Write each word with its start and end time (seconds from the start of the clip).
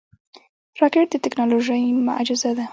راکټ 0.79 1.07
د 1.11 1.15
ټکنالوژۍ 1.23 1.81
معجزه 2.07 2.51
ده 2.57 2.65